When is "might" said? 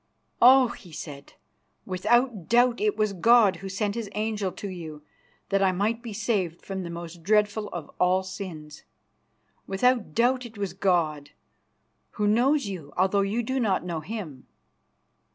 5.71-6.01